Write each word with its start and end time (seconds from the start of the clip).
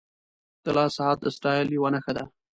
•د 0.63 0.65
لاس 0.77 0.91
ساعت 0.97 1.17
د 1.21 1.25
سټایل 1.35 1.67
یوه 1.77 1.89
نښه 1.93 2.11
ده. 2.17 2.23